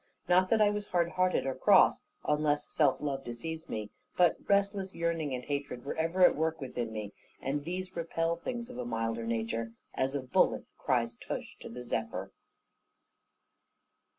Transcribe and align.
Not 0.27 0.49
that 0.49 0.61
I 0.63 0.71
was 0.71 0.87
hard 0.87 1.09
hearted, 1.11 1.45
or 1.45 1.53
cross, 1.53 2.01
(unless 2.25 2.73
self 2.73 2.99
love 3.01 3.23
deceives 3.23 3.69
me), 3.69 3.91
but 4.17 4.35
restless 4.47 4.95
yearning 4.95 5.31
and 5.35 5.43
hatred 5.43 5.85
were 5.85 5.93
ever 5.95 6.25
at 6.25 6.35
work 6.35 6.59
within 6.59 6.91
me; 6.91 7.13
and 7.39 7.63
these 7.65 7.95
repel 7.95 8.35
things 8.35 8.71
of 8.71 8.79
a 8.79 8.83
milder 8.85 9.27
nature, 9.27 9.73
as 9.93 10.15
a 10.15 10.23
bullet 10.23 10.65
cries 10.75 11.17
tush 11.17 11.55
to 11.59 11.69
the 11.69 11.83
zephyr. 11.83 12.31